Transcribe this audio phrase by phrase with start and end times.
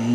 [0.00, 0.06] Y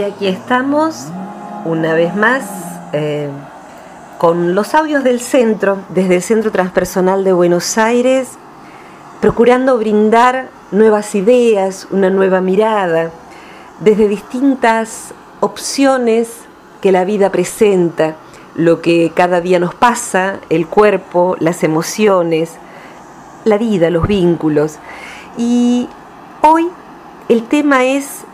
[0.00, 1.08] aquí estamos
[1.66, 2.44] una vez más
[2.94, 3.28] eh,
[4.16, 8.30] con los audios del centro, desde el Centro Transpersonal de Buenos Aires,
[9.20, 13.10] procurando brindar nuevas ideas, una nueva mirada,
[13.80, 16.30] desde distintas opciones
[16.80, 18.16] que la vida presenta,
[18.54, 22.52] lo que cada día nos pasa, el cuerpo, las emociones,
[23.44, 24.78] la vida, los vínculos.
[25.36, 25.88] Y
[26.42, 26.68] hoy
[27.28, 28.24] el tema es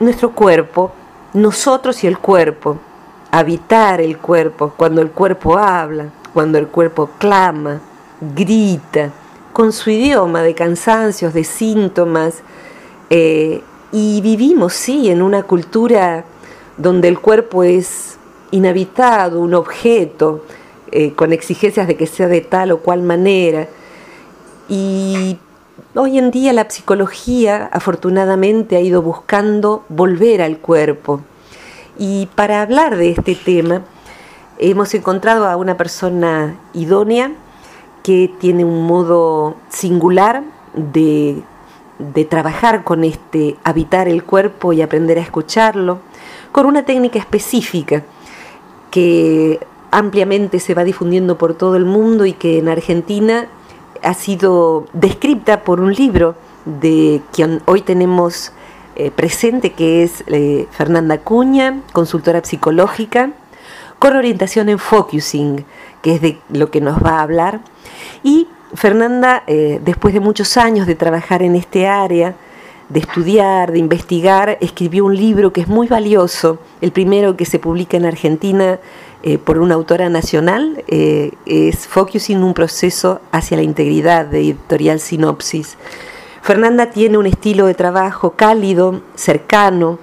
[0.00, 0.92] nuestro cuerpo,
[1.32, 2.78] nosotros y el cuerpo,
[3.30, 7.80] habitar el cuerpo, cuando el cuerpo habla, cuando el cuerpo clama,
[8.20, 9.10] grita,
[9.58, 12.42] con su idioma de cansancios, de síntomas,
[13.10, 16.24] eh, y vivimos, sí, en una cultura
[16.76, 18.18] donde el cuerpo es
[18.52, 20.44] inhabitado, un objeto,
[20.92, 23.66] eh, con exigencias de que sea de tal o cual manera.
[24.68, 25.38] Y
[25.96, 31.22] Hoy en día la psicología afortunadamente ha ido buscando volver al cuerpo.
[31.98, 33.82] Y para hablar de este tema
[34.58, 37.32] hemos encontrado a una persona idónea
[38.08, 40.42] que tiene un modo singular
[40.72, 41.42] de,
[42.30, 45.98] trabajar con este, habitar el cuerpo y aprender a escucharlo,
[46.50, 48.04] con una técnica específica
[48.90, 53.46] que ampliamente se va difundiendo por todo el mundo y que en Argentina
[54.02, 58.52] ha sido descrita por un libro de quien hoy tenemos
[58.96, 63.32] eh, presente, que es eh, Fernanda Cuña, consultora psicológica,
[63.98, 65.66] con orientación en focusing,
[66.00, 67.60] que es de lo que nos va a hablar.
[68.22, 72.34] Y Fernanda, eh, después de muchos años de trabajar en este área,
[72.88, 77.58] de estudiar, de investigar, escribió un libro que es muy valioso, el primero que se
[77.58, 78.78] publica en Argentina
[79.22, 85.00] eh, por una autora nacional, eh, es Focusing un proceso hacia la integridad de editorial
[85.00, 85.76] Sinopsis.
[86.40, 89.98] Fernanda tiene un estilo de trabajo cálido, cercano,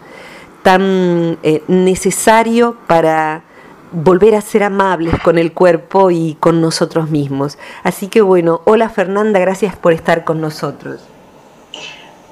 [0.62, 3.44] tan eh, necesario para
[3.92, 7.58] volver a ser amables con el cuerpo y con nosotros mismos.
[7.84, 11.08] Así que bueno, hola Fernanda, gracias por estar con nosotros.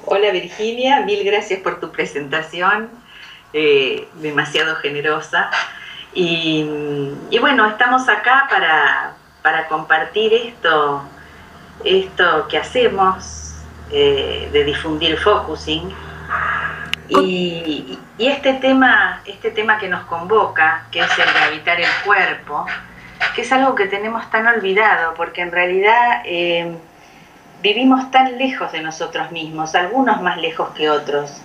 [0.06, 2.90] Hola Virginia, mil gracias por tu presentación,
[3.52, 5.50] eh, demasiado generosa.
[6.14, 6.68] Y,
[7.40, 8.46] bueno, estamos acá
[9.42, 11.02] para, compartir esto,
[11.84, 13.54] esto que hacemos
[13.90, 15.92] eh, de difundir focusing.
[17.08, 22.64] Y, este tema, este tema que nos convoca, que es el de habitar el cuerpo,
[23.34, 26.76] que es algo que tenemos tan olvidado, porque en realidad eh,
[27.60, 31.42] vivimos tan lejos de nosotros mismos, algunos más lejos que otros,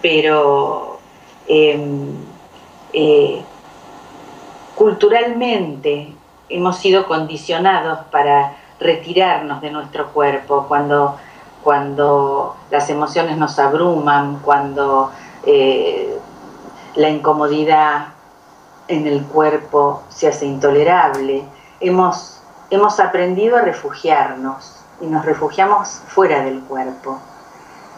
[0.00, 1.00] pero
[1.48, 2.14] em,
[2.92, 3.42] eh,
[4.74, 6.12] culturalmente
[6.48, 11.18] hemos sido condicionados para retirarnos de nuestro cuerpo cuando,
[11.66, 15.10] cuando las emociones nos abruman, cuando
[15.44, 16.16] eh,
[16.94, 18.06] la incomodidad
[18.86, 21.42] en el cuerpo se hace intolerable.
[21.80, 22.40] Hemos,
[22.70, 27.18] hemos aprendido a refugiarnos y nos refugiamos fuera del cuerpo.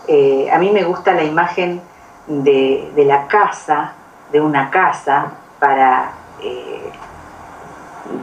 [0.06, 1.82] Eh, a mí me gusta la imagen
[2.26, 3.92] de, la casa,
[4.32, 5.26] de una casa,
[5.58, 6.90] para, eh,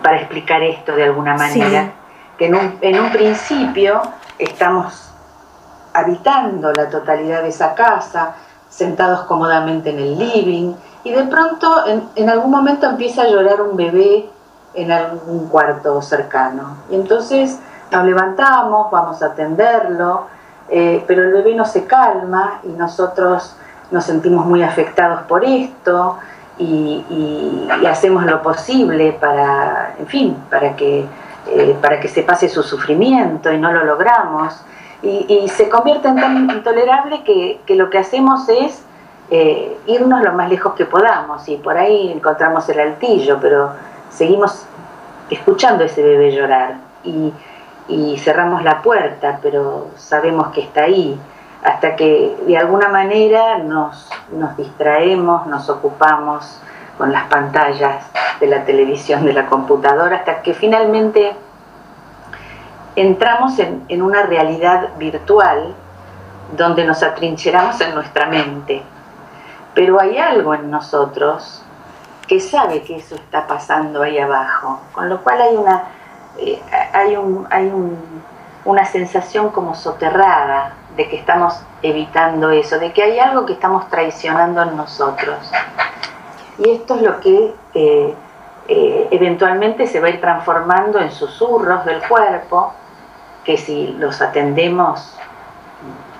[0.01, 1.91] para explicar esto de alguna manera.
[2.35, 4.01] Que en un, en un principio
[4.39, 5.05] estamos
[5.95, 8.35] habitando la totalidad de esa casa,
[8.69, 10.73] sentados cómodamente en el living,
[11.03, 11.83] y de pronto
[12.15, 14.29] en, algún momento empieza a llorar un bebé
[14.73, 16.77] en algún cuarto cercano.
[16.89, 17.59] Y entonces
[17.91, 20.25] nos levantamos, vamos a atenderlo,
[20.67, 23.55] eh, pero el bebé no se calma y nosotros
[23.91, 26.17] nos sentimos muy afectados por esto
[26.57, 31.05] y, hacemos lo posible para, en fin, para que,
[31.47, 34.59] eh, para que se pase su sufrimiento y no lo logramos.
[35.05, 38.83] Y, se convierte en tan intolerable que, lo que hacemos es
[39.29, 43.69] eh, irnos lo más lejos que podamos y por ahí encontramos el altillo, pero
[44.09, 44.65] seguimos
[45.29, 46.77] escuchando ese bebé llorar.
[47.03, 47.31] Y,
[47.87, 51.19] y cerramos la puerta, pero sabemos que está ahí,
[51.63, 56.59] hasta que de alguna manera nos, nos distraemos, nos ocupamos
[56.97, 58.05] con las pantallas
[58.39, 61.35] de la televisión, de la computadora, hasta que finalmente
[62.95, 65.73] entramos en, una realidad virtual
[66.55, 68.83] donde nos atrincheramos en nuestra mente.
[69.73, 71.63] Pero hay algo en nosotros
[72.27, 75.83] que sabe que eso está pasando ahí abajo, con lo cual hay una
[76.37, 76.61] eh,
[76.91, 77.71] hay, un, hay
[78.65, 83.89] una sensación como soterrada de que estamos evitando eso, de que hay algo que estamos
[83.89, 85.37] traicionando en nosotros.
[86.57, 88.15] Y esto es lo que eh,
[88.67, 92.73] eh, eventualmente se va a ir transformando en susurros del cuerpo,
[93.45, 95.15] que si los atendemos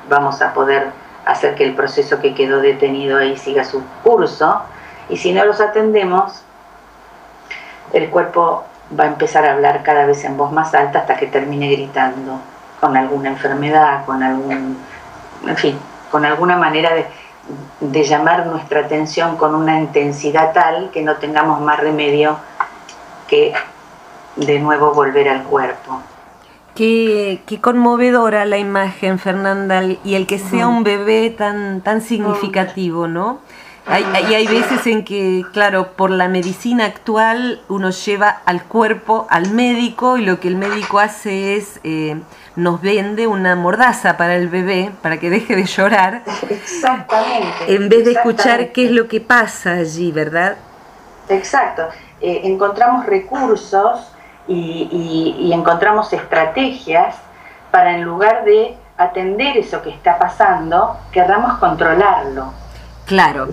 [0.08, 0.92] vamos a poder
[1.26, 4.62] hacer que el proceso que quedó detenido ahí siga su curso,
[5.10, 6.44] y si no los atendemos,
[7.94, 8.64] el cuerpo
[8.98, 12.40] va a empezar a hablar cada vez en voz más alta hasta que termine gritando
[12.80, 14.78] con alguna enfermedad, con algún,
[15.48, 15.80] en fin,
[16.12, 17.08] con alguna manera de,
[17.80, 22.38] de llamar nuestra atención con una intensidad tal que no tengamos más remedio
[23.28, 23.54] que
[24.36, 26.02] de nuevo volver al cuerpo.
[26.76, 33.08] Qué, qué, conmovedora la imagen, Fernanda, y el que sea un bebé tan, tan significativo,
[33.08, 33.40] ¿no?
[33.88, 39.52] Hay, hay, veces en que, claro, por la medicina actual uno lleva al cuerpo al
[39.52, 42.20] médico y lo que el médico hace es eh,
[42.56, 46.24] nos vende una mordaza para el bebé para que deje de llorar.
[46.50, 47.76] Exactamente.
[47.76, 50.58] En vez de escuchar qué es lo que pasa allí, ¿verdad?
[51.30, 51.84] Exacto.
[52.22, 54.15] Eh, encontramos recursos
[54.48, 57.16] y, y encontramos estrategias
[57.72, 62.54] para en lugar de atender eso que está pasando, querramos controlarlo
[63.06, 63.48] Claro.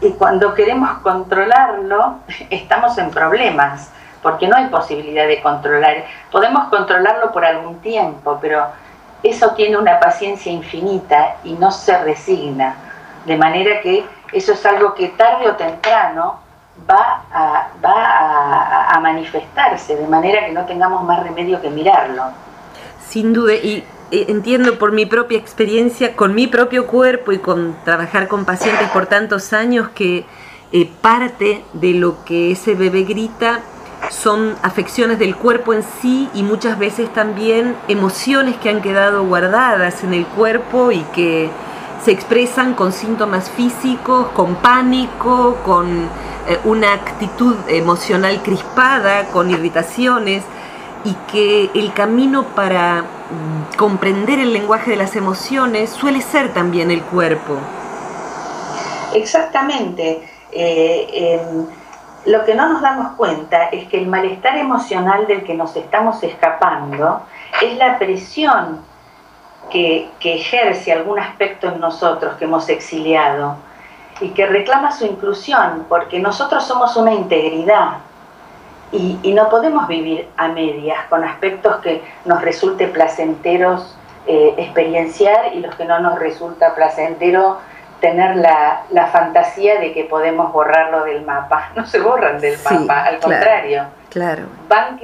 [0.00, 2.16] Y cuando, queremos controlarlo,
[2.50, 3.90] estamos en problemas,
[4.22, 6.04] porque no hay posibilidad de controlar.
[6.30, 8.66] Podemos controlarlo por algún tiempo, pero
[9.22, 12.74] eso tiene una paciencia infinita y no se resigna.
[13.26, 16.40] De manera que eso es algo que tarde o temprano
[16.90, 22.24] va a, manifestarse, de manera que no tengamos más remedio que mirarlo.
[23.08, 28.28] Sin duda, y entiendo por mi propia experiencia, con mi propio cuerpo y con trabajar
[28.28, 30.26] con pacientes por tantos años que
[30.72, 33.60] eh, parte de lo que ese bebé grita
[34.10, 40.02] son afecciones del cuerpo en sí y muchas veces también emociones que han quedado guardadas
[40.04, 41.50] en el cuerpo y que
[42.04, 46.08] se expresan con síntomas físicos, con pánico, con
[46.64, 50.42] una actitud emocional crispada, con irritaciones
[51.04, 56.90] y que el camino para mm, comprender el lenguaje de las emociones suele ser también
[56.90, 57.56] el cuerpo.
[59.14, 60.28] Exactamente.
[60.52, 61.66] Eh, em,
[62.26, 66.22] lo que no nos damos cuenta es que el malestar emocional del que nos estamos
[66.22, 67.22] escapando
[67.62, 68.80] es la presión
[69.70, 73.56] que, que ejerce algún aspecto en nosotros que hemos exiliado
[74.20, 77.98] y que reclama su inclusión, porque nosotros somos una integridad,
[78.92, 83.96] y, no podemos vivir a medias con aspectos que nos resulte placenteros
[84.26, 87.58] eh, experienciar y los que no nos resulta placentero
[88.00, 91.70] tener la, fantasía de que podemos borrarlo del mapa.
[91.76, 93.84] No se borran del mapa, al contrario.
[94.08, 94.44] Claro.
[94.68, 94.98] Van,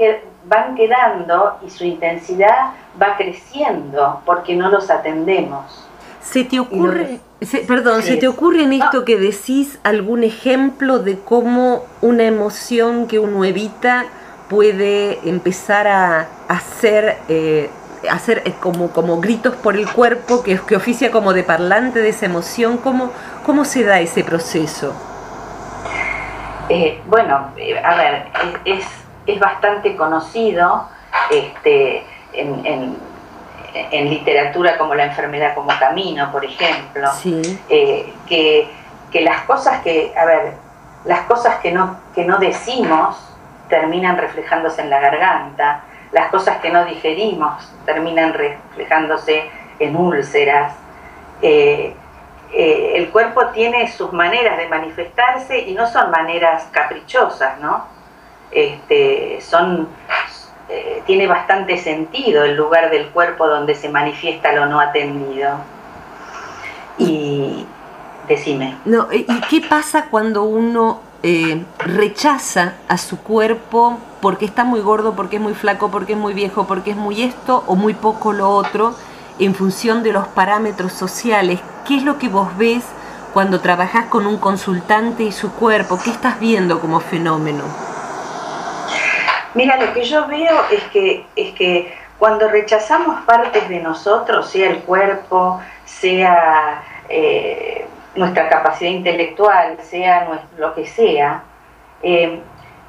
[0.44, 5.85] van quedando y su intensidad va creciendo porque no los atendemos.
[6.30, 7.20] ¿Se te ocurre,
[7.68, 13.18] perdón, ¿se te ocurre en esto que decís algún ejemplo de cómo una emoción que
[13.18, 14.06] uno evita
[14.50, 17.70] puede empezar a hacer, eh,
[18.10, 22.08] hacer eh, como, como gritos por el cuerpo, que, que oficia como de parlante de
[22.08, 22.78] esa emoción?
[22.78, 23.12] ¿Cómo,
[23.44, 24.92] cómo se da ese proceso?
[26.68, 27.52] Eh, bueno,
[27.84, 28.26] a ver,
[28.64, 28.84] es,
[29.26, 30.88] es, bastante conocido
[31.30, 32.02] este,
[32.32, 32.96] en en
[33.92, 37.08] literatura como La enfermedad como camino, por ejemplo,
[37.68, 38.70] eh, que,
[39.22, 40.52] las cosas que, a ver,
[41.04, 43.16] las cosas que no, que no decimos
[43.68, 50.74] terminan reflejándose en la garganta, las cosas que no digerimos terminan reflejándose en úlceras.
[51.42, 51.94] Eh,
[52.52, 57.84] eh, el cuerpo tiene sus maneras de manifestarse y no son maneras caprichosas, ¿no?
[58.50, 59.88] Este, son,
[60.68, 65.58] eh, tiene bastante sentido el lugar del cuerpo donde se manifiesta lo no atendido.
[66.98, 67.64] Y
[68.26, 68.76] decime.
[68.84, 75.14] No, ¿Y qué pasa cuando uno eh, rechaza a su cuerpo porque está muy gordo,
[75.14, 78.32] porque es muy flaco, porque es muy viejo, porque es muy esto o muy poco
[78.32, 78.94] lo otro,
[79.38, 81.60] en función de los parámetros sociales?
[81.86, 82.82] ¿Qué es lo que vos ves
[83.32, 85.98] cuando trabajás con un consultante y su cuerpo?
[86.02, 87.62] ¿Qué estás viendo como fenómeno?
[89.56, 94.68] Mira, lo que yo veo es que, es que cuando rechazamos partes de nosotros, sea
[94.68, 101.42] el cuerpo, sea eh, nuestra capacidad intelectual, sea lo que sea,
[102.02, 102.38] eh,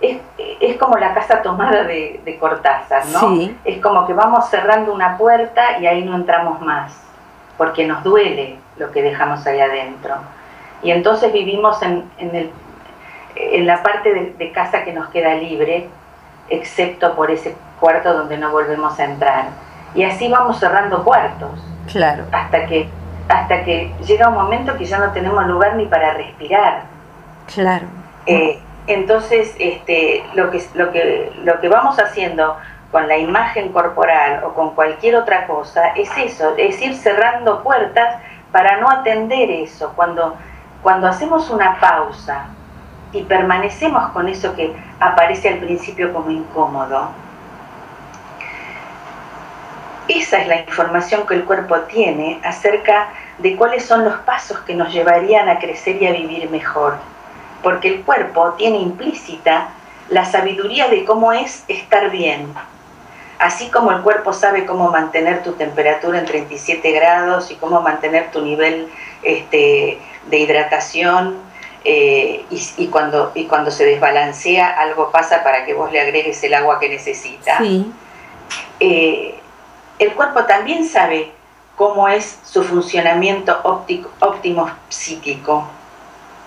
[0.02, 3.50] es, como la casa tomada de, de Cortázar, ¿no?
[3.64, 7.02] Es como que vamos cerrando una puerta y ahí no entramos más,
[7.58, 10.16] porque nos duele lo que dejamos ahí adentro.
[10.84, 12.52] Y entonces vivimos en, el,
[13.36, 15.90] en la parte de casa que nos queda libre,
[16.50, 19.46] excepto por ese cuarto donde no volvemos a entrar.
[19.96, 21.64] Y así vamos cerrando cuartos.
[21.92, 22.26] Claro.
[22.32, 22.90] Hasta que,
[23.30, 26.84] hasta que llega un momento que ya no tenemos lugar ni para respirar.
[27.54, 27.86] Claro.
[28.26, 32.58] Eh, entonces, este, lo, que, lo, que, lo que vamos haciendo
[32.92, 38.18] con la imagen corporal o con cualquier otra cosa es eso, es ir cerrando puertas
[38.52, 39.92] para no atender eso.
[39.96, 40.36] Cuando,
[40.82, 42.48] cuando hacemos una pausa
[43.18, 47.10] y permanecemos con eso que aparece al principio como incómodo,
[50.08, 53.10] esa es la información que el cuerpo tiene acerca
[53.40, 56.96] de cuáles son los pasos que nos llevarían a crecer y a vivir mejor.
[57.62, 59.70] Porque el cuerpo tiene implícita
[60.10, 62.54] la sabiduría de cómo es estar bien.
[63.40, 68.32] Así como el cuerpo sabe cómo mantener tu temperatura en 37 grados y cómo mantener
[68.32, 68.88] tu nivel
[69.24, 71.47] este, de hidratación,
[71.90, 76.54] eh, y, cuando, y cuando se desbalancea algo pasa para que vos le agregues el
[76.54, 77.60] agua que necesita.
[77.60, 77.90] Sí.
[78.82, 79.40] Eh,
[79.98, 81.32] el cuerpo también sabe
[81.78, 85.66] cómo es su funcionamiento óptico, óptimo psíquico.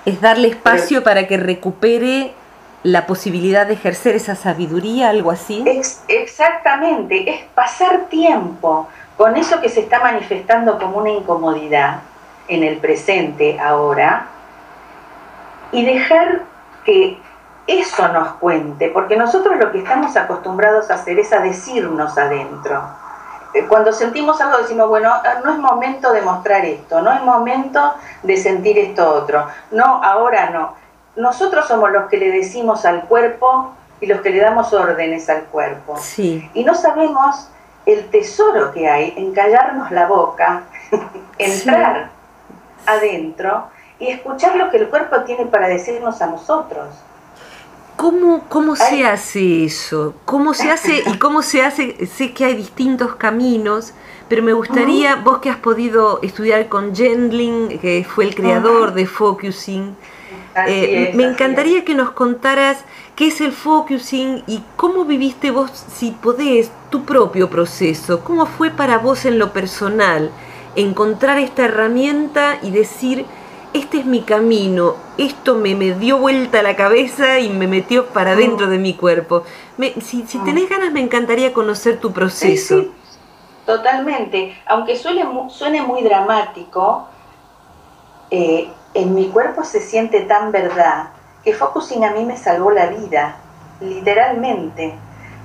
[0.04, 2.35] Es darle espacio para que recupere
[2.82, 5.64] la posibilidad de ejercer esa sabiduría, algo así.
[6.09, 12.00] exactamente, es pasar tiempo con eso que se está manifestando como una incomodidad
[12.47, 14.26] en el presente ahora
[15.72, 16.42] y dejar
[16.84, 17.18] que
[17.66, 22.82] eso nos cuente, porque nosotros lo que estamos acostumbrados a hacer es a decirnos adentro
[23.52, 27.22] eh, cuando sentimos algo decimos, bueno, ah, no es momento de mostrar esto, no es
[27.22, 30.74] momento de sentir esto otro, no, ahora no.
[31.16, 35.42] Nosotros somos los que le decimos al cuerpo y los que le damos órdenes al
[35.44, 35.96] cuerpo.
[35.96, 36.48] Sí.
[36.54, 37.48] Y no sabemos
[37.86, 40.62] el tesoro que hay en callarnos la boca,
[41.38, 42.10] entrar
[42.86, 43.64] adentro
[44.00, 46.88] y escuchar lo que el cuerpo tiene para decirnos a nosotros.
[47.97, 50.14] ¿Cómo, ¿Cómo se hace eso?
[50.25, 52.07] ¿Cómo se hace y cómo se hace?
[52.07, 53.92] Sé que hay distintos caminos,
[54.26, 59.07] pero me gustaría, vos que has podido estudiar con Gendling, que fue el creador de
[59.07, 59.95] Focusing,
[60.66, 62.78] eh, me encantaría que nos contaras
[63.14, 68.21] qué es el Focusing y cómo viviste vos, si podés, tu propio proceso.
[68.21, 70.30] ¿Cómo fue para vos en lo personal
[70.75, 73.26] encontrar esta herramienta y decir,
[73.72, 78.34] este es mi camino, esto me, me dio vuelta la cabeza y me metió para
[78.34, 79.44] dentro de mi cuerpo.
[80.00, 82.84] si, si, tenés ganas, me encantaría conocer tu proceso.
[83.66, 84.56] totalmente.
[84.66, 87.06] Aunque suene, suene muy dramático,
[88.30, 91.10] eh, en mi cuerpo se siente tan verdad
[91.44, 93.36] que Focusing a mí me salvó la vida,
[93.80, 94.94] literalmente.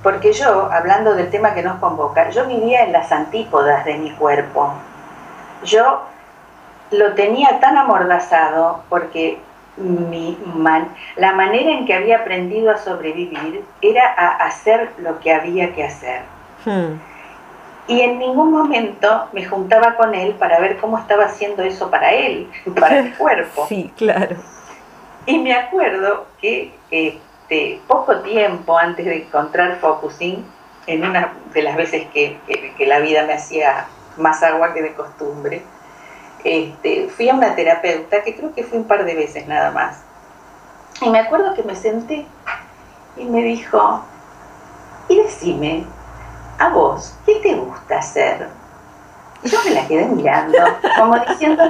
[0.02, 4.10] Porque yo, hablando del tema que nos convoca, yo vivía en las antípodas de mi
[4.12, 4.72] cuerpo.
[5.64, 6.02] Yo
[6.90, 9.38] lo tenía tan amordazado porque
[9.76, 10.38] mi
[11.16, 15.84] la manera en que había aprendido a sobrevivir era a hacer lo que había que
[15.84, 16.22] hacer.
[16.64, 16.98] Hmm.
[17.88, 22.10] Y en ningún momento me juntaba con él para ver cómo estaba haciendo eso para
[22.12, 22.50] él,
[22.80, 23.66] para el cuerpo.
[23.68, 24.36] Sí, claro.
[25.26, 30.44] Y me acuerdo que este, poco tiempo antes de encontrar Focusing,
[30.86, 32.38] en una de las veces que
[32.86, 35.62] la vida me hacía más agua que de costumbre,
[36.46, 40.02] este, fui a una terapeuta, que creo que fue un par de veces nada más.
[41.00, 42.26] Y me acuerdo que me senté
[43.16, 44.02] y me dijo,
[45.08, 45.84] y decime,
[46.58, 48.48] a vos, ¿qué te gusta hacer?
[49.42, 50.58] Y yo me la quedé mirando,
[50.96, 51.62] como diciendo,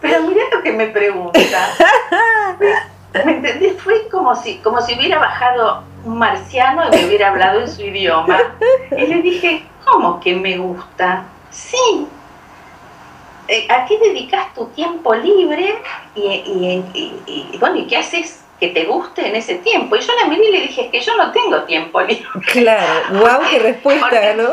[0.00, 1.40] pero mira lo que me pregunta.
[3.24, 3.70] ¿Me entendí?
[3.70, 7.82] Fue como si, como si hubiera bajado un marciano y me hubiera hablado en su
[7.82, 8.38] idioma.
[8.90, 11.24] Y le dije, ¿cómo que me gusta?
[11.50, 12.08] Sí,
[13.68, 15.74] ¿a qué dedicas tu tiempo libre
[16.14, 19.96] y, bueno, ¿y qué haces que te guste en ese tiempo?
[19.96, 22.24] Y yo la miré y le dije, es que yo no tengo tiempo libre.
[22.52, 24.50] Claro, wow, qué respuesta, ¿no?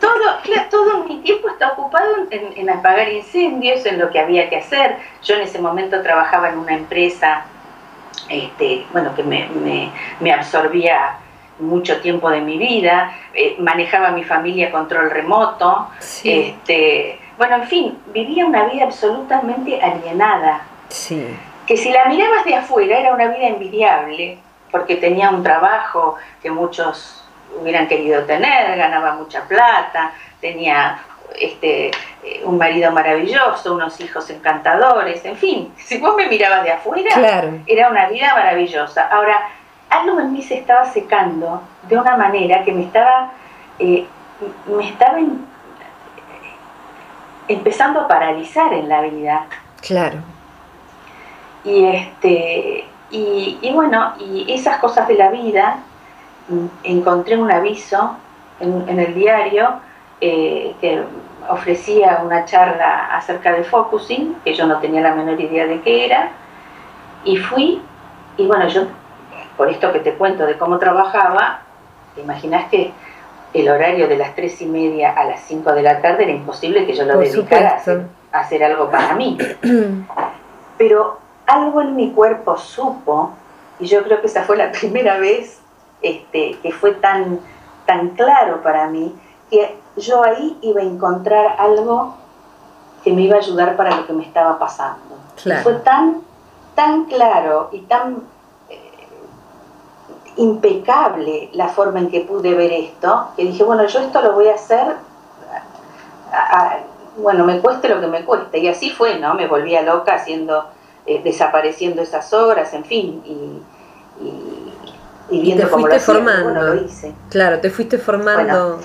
[0.00, 4.96] Todo, todo mi tiempo está ocupado en, apagar incendios, en lo que había que hacer.
[5.22, 7.44] Yo en ese momento trabajaba en una empresa,
[8.28, 11.18] este, bueno, que me, absorbía
[11.58, 15.88] mucho tiempo de mi vida, eh, manejaba mi familia a control remoto,
[16.22, 20.62] este, bueno, en fin, vivía una vida absolutamente alienada.
[20.88, 21.26] Sí.
[21.66, 24.38] Que si la mirabas de afuera era una vida envidiable,
[24.70, 27.24] porque tenía un trabajo que muchos
[27.60, 30.98] hubieran querido tener, ganaba mucha plata, tenía
[31.38, 31.90] este,
[32.22, 37.10] eh, un marido maravilloso, unos hijos encantadores, en fin, si vos me mirabas de afuera,
[37.66, 39.08] era una vida maravillosa.
[39.08, 39.48] Ahora,
[39.90, 43.32] algo en mí se estaba secando de una manera que me estaba,
[43.78, 44.06] eh,
[44.66, 45.18] me estaba
[47.48, 49.46] empezando a paralizar en la vida.
[49.80, 50.18] Claro.
[51.64, 55.78] Y este y, bueno, y esas cosas de la vida,
[56.48, 58.16] mm, encontré un aviso
[58.58, 59.80] en, el diario
[60.20, 61.02] eh, que
[61.48, 66.06] ofrecía una charla acerca de focusing, que yo no tenía la menor idea de qué
[66.06, 66.30] era,
[67.24, 67.80] y fui,
[68.36, 68.86] y bueno, yo,
[69.56, 71.60] por esto que te cuento de cómo trabajaba,
[72.14, 72.92] te imaginas que
[73.52, 76.86] el horario de las tres y media a las cinco de la tarde era imposible
[76.86, 77.82] que yo lo dedicara
[78.32, 79.38] a hacer, algo para mí.
[80.78, 83.32] Pero algo en mi cuerpo supo,
[83.78, 85.60] y yo creo que esa fue la primera vez
[86.02, 87.40] este, que fue tan,
[87.86, 89.14] tan claro para mí,
[89.50, 92.16] que yo ahí iba a encontrar algo
[93.04, 95.16] que me iba a ayudar para lo que me estaba pasando.
[95.62, 96.22] fue tan,
[96.74, 98.24] tan claro y tan
[100.36, 104.48] impecable la forma en que pude ver esto, que dije, bueno, yo esto lo voy
[104.48, 104.96] a hacer,
[107.16, 108.58] bueno, me cueste lo que me cueste.
[108.58, 109.34] Y así fue, ¿no?
[109.34, 110.66] Me volvía loca haciendo,
[111.06, 113.62] eh, desapareciendo esas horas, en fin, y,
[115.30, 116.74] viendo te fuiste formando.
[116.76, 117.14] hice.
[117.30, 118.78] Claro, te fuiste formando.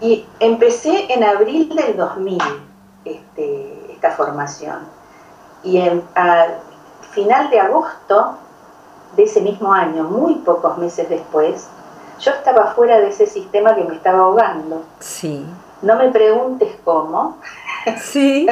[0.00, 2.38] Y empecé en abril del 2000
[3.04, 4.80] este, esta formación.
[5.62, 6.58] Y en, al
[7.12, 8.38] final de agosto
[9.16, 11.68] de ese mismo año, muy pocos meses después,
[12.20, 14.84] yo estaba fuera de ese sistema que me estaba ahogando.
[15.00, 15.44] Sí.
[15.82, 17.38] No me preguntes cómo.
[18.00, 18.46] Sí.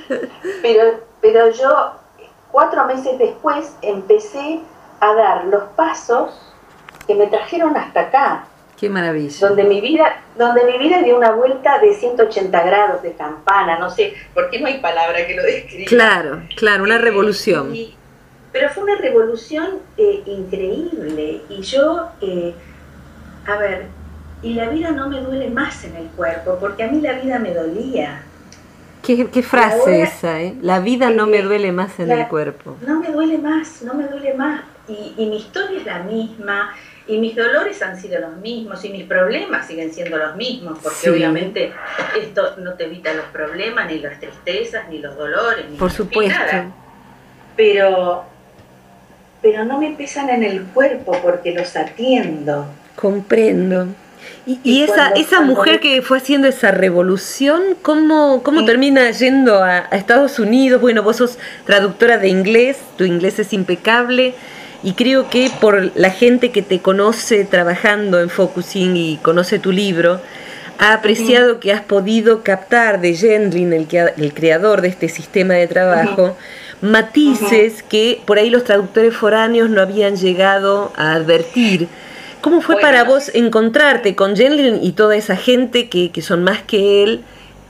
[0.62, 0.82] pero,
[1.20, 1.92] pero yo,
[2.50, 4.60] cuatro meses después, empecé
[5.00, 6.54] a dar los pasos
[7.06, 8.44] que me trajeron hasta acá.
[8.78, 9.46] Qué maravilla.
[9.46, 13.88] Donde mi vida, donde mi vida dio una vuelta de 180 grados de campana, no
[13.90, 15.88] sé, porque no hay palabra que lo describa.
[15.88, 17.72] Claro, claro, una revolución.
[18.54, 22.54] Pero fue una revolución eh, increíble y yo, eh,
[23.48, 23.86] a ver,
[24.42, 27.40] y la vida no me duele más en el cuerpo, porque a mí la vida
[27.40, 28.22] me dolía.
[29.02, 30.54] Qué, qué frase esa, ¿eh?
[30.62, 32.76] La vida no me duele más en el cuerpo.
[32.86, 34.62] No me duele más, no me duele más.
[34.86, 36.74] Y, y mi historia es la misma,
[37.08, 41.10] y mis dolores han sido los mismos y mis problemas siguen siendo los mismos, porque
[41.10, 41.72] obviamente
[42.16, 46.38] esto no te evita los problemas, ni las tristezas, ni los dolores, ni Por supuesto.
[46.38, 46.70] Nada.
[47.56, 48.24] Pero,
[49.44, 52.66] pero no me pesan en el cuerpo porque los atiendo.
[52.96, 53.88] Comprendo.
[54.46, 59.96] Y, esa, esa mujer que fue haciendo esa revolución, ¿cómo, cómo termina yendo a, a,
[59.96, 60.80] Estados Unidos?
[60.80, 64.34] Bueno, vos sos traductora de inglés, tu inglés es impecable
[64.82, 69.72] y creo que por la gente que te conoce trabajando en Focusing y conoce tu
[69.72, 70.22] libro,
[70.78, 75.66] ha apreciado que has podido captar de Gendlin, el, el creador de este sistema de
[75.66, 76.34] trabajo,
[76.80, 81.88] matices que por ahí los traductores foráneos no habían llegado a advertir.
[82.40, 86.62] ¿Cómo fue para vos encontrarte con Gendlin y toda esa gente que, que, son más
[86.62, 87.24] que él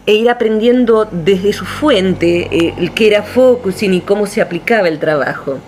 [0.06, 4.88] e ir aprendiendo desde su fuente eh, el que era Focusing y cómo se aplicaba
[4.88, 5.58] el trabajo?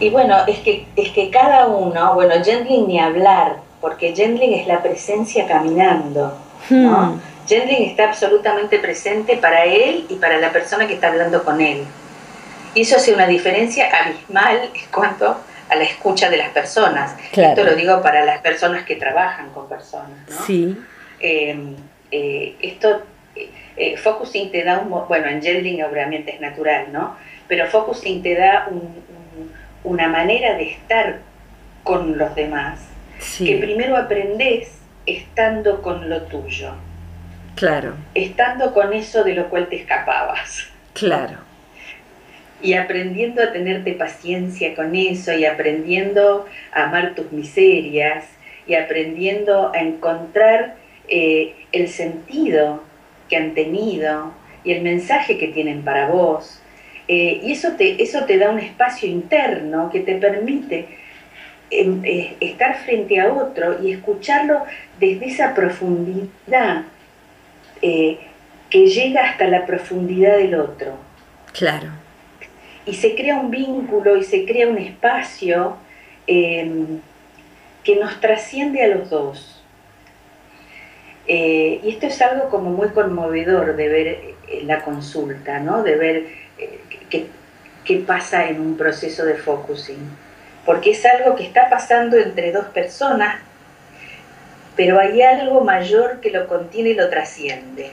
[0.00, 4.66] Y bueno, es que, es que cada uno, bueno, Gendling ni hablar, porque Gendling es
[4.66, 6.32] la presencia caminando,
[6.70, 7.12] ¿no?
[7.12, 7.20] Hmm.
[7.46, 11.84] está absolutamente presente para él y para la persona que está hablando con él.
[12.74, 15.36] Y eso hace una diferencia abismal en cuanto
[15.68, 17.14] a la escucha de las personas.
[17.32, 20.46] Esto lo digo para las personas que trabajan con personas, ¿no?
[20.46, 20.76] Sí.
[21.20, 21.76] Em,
[22.10, 23.02] eh, esto,
[23.76, 24.90] eh, focusing te da un...
[25.08, 27.16] Bueno, en obviamente es natural, ¿no?
[27.48, 29.02] Pero focusing te da un
[29.84, 31.18] una manera de estar
[31.82, 32.80] con los demás
[33.38, 36.74] que primero aprendes estando con lo tuyo.
[37.54, 37.94] Claro.
[38.14, 40.66] Estando con eso de lo cual te escapabas.
[40.92, 41.38] Claro.
[42.62, 48.24] Y aprendiendo a tenerte paciencia con eso y aprendiendo a amar tus miserias
[48.66, 50.76] y aprendiendo a encontrar
[51.08, 52.82] eh, el sentido
[53.28, 54.32] que han tenido
[54.64, 56.62] y el mensaje que tienen para vos
[57.08, 60.86] eh, y eso te, eso te da un espacio interno que te permite
[61.70, 64.62] em, eh, estar frente a otro y escucharlo
[65.00, 66.84] desde esa profundidad
[67.80, 70.96] que llega hasta la profundidad del otro.
[71.52, 71.88] Claro.
[72.84, 75.76] Y se crea un vínculo y se crea un espacio
[76.26, 77.00] em,
[77.84, 79.58] que nos trasciende a los dos.
[81.26, 84.18] y esto es algo como muy conmovedor de ver
[84.64, 85.82] la consulta, ¿no?
[85.82, 86.26] De ver
[87.84, 90.10] qué, pasa en un proceso de focusing,
[90.64, 93.36] porque es algo que está pasando entre dos personas,
[94.76, 97.92] pero hay algo mayor que lo contiene y lo trasciende.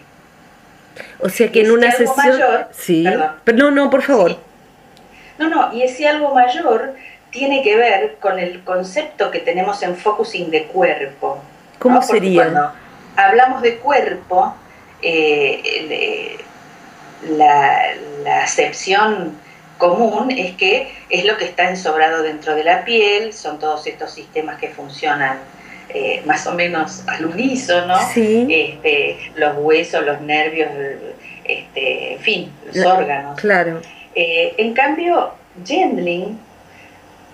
[1.19, 2.15] O sea que en una sesión...
[2.17, 3.05] Mayor, sí,
[3.43, 4.37] pero no, no, por favor.
[5.39, 6.95] No, no, y ese algo mayor
[7.31, 11.41] tiene que ver con el concepto que tenemos en focusing de cuerpo.
[11.79, 12.43] ¿Cómo sería?
[12.43, 12.71] Cuando
[13.15, 14.53] hablamos de cuerpo,
[15.01, 16.37] eh,
[17.29, 19.37] la, acepción
[19.77, 24.11] común es que es lo que está ensobrado dentro de la piel, son todos estos
[24.11, 25.37] sistemas que funcionan
[25.87, 30.69] eh, más o menos al unísono, este, los huesos, los nervios,
[31.45, 33.39] este, en fin, los órganos.
[33.39, 33.81] Claro.
[34.15, 35.31] Eh, en cambio,
[35.65, 36.39] Gendling,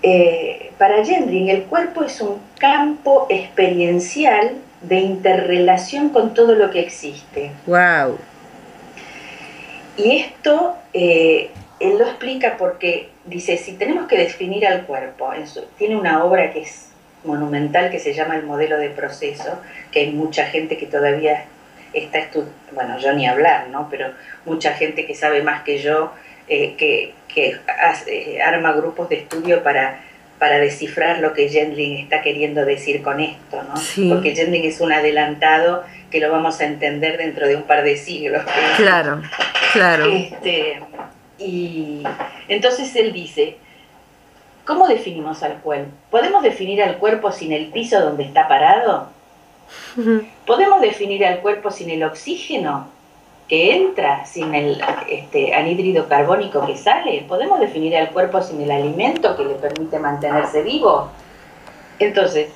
[0.01, 6.79] eh, para Gendling el cuerpo es un campo experiencial de interrelación con todo lo que
[6.79, 7.51] existe.
[7.65, 8.17] Wow.
[9.97, 15.31] Y esto él lo explica porque dice, si tenemos que definir al cuerpo,
[15.77, 16.89] tiene una obra que es
[17.23, 19.59] monumental que se llama El modelo de proceso,
[19.91, 21.45] que hay mucha gente que todavía
[21.93, 23.88] está estudiando, bueno, yo ni hablar, ¿no?
[23.89, 24.11] Pero
[24.45, 26.11] mucha gente que sabe más que yo,
[26.47, 27.58] eh, que, que
[28.08, 30.01] eh, arma grupos de estudio para,
[30.39, 34.13] para descifrar lo que Gendling está queriendo decir con esto, ¿no?
[34.13, 37.97] Porque Gendling es un adelantado que lo vamos a entender dentro de un par de
[37.97, 38.43] siglos.
[38.77, 39.21] Claro,
[39.73, 40.05] claro.
[40.05, 40.81] Este,
[41.38, 42.03] y
[42.47, 43.58] entonces él dice,
[44.65, 45.91] ¿Cómo definimos al cuerpo?
[46.10, 49.10] ¿Podemos definir al cuerpo sin el piso donde está parado?
[50.45, 52.89] ¿Podemos definir al cuerpo sin el oxígeno
[53.47, 57.25] que entra, sin el este, anhídrido carbónico que sale?
[57.27, 61.10] ¿Podemos definir al cuerpo sin el alimento que le permite mantenerse vivo?
[61.99, 62.49] Entonces,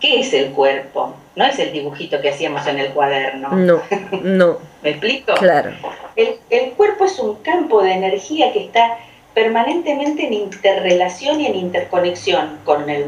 [0.00, 1.14] ¿qué es el cuerpo?
[1.36, 3.50] No es el dibujito que hacíamos en el cuaderno.
[3.50, 3.82] No,
[4.22, 4.58] no.
[4.82, 5.34] ¿Me explico?
[5.34, 5.72] Claro.
[6.16, 8.98] El, el cuerpo es un campo de energía que está
[9.34, 13.06] permanentemente en interrelación y en interconexión con el,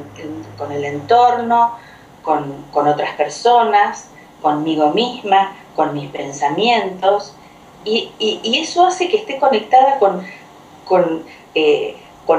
[0.57, 1.77] con el entorno,
[2.23, 4.09] con, otras personas,
[4.40, 7.35] conmigo misma, con mis pensamientos,
[7.85, 10.25] y, eso hace que esté conectada con,
[10.85, 11.97] con, eh,